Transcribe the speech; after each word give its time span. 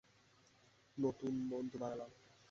নতুন 0.97 1.33
বন্ধু 1.49 1.77
বানালাম। 1.77 2.11